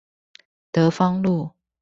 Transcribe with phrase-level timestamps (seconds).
[0.71, 1.51] 德芳路